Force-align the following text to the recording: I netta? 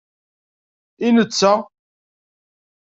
I 1.05 1.07
netta? 1.15 1.53